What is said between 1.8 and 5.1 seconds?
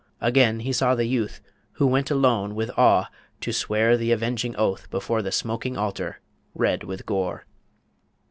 went alone with awe To swear the avenging oath